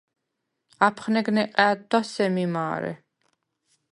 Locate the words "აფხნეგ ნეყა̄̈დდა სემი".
0.87-2.45